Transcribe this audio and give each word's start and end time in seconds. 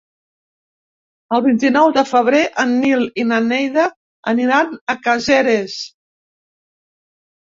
El 1.37 1.43
vint-i-nou 1.47 1.91
de 1.97 2.03
febrer 2.13 2.41
en 2.63 2.73
Nil 2.85 3.05
i 3.25 3.27
na 3.33 3.39
Neida 3.51 3.85
aniran 4.33 4.75
a 4.95 4.97
Caseres. 5.07 5.77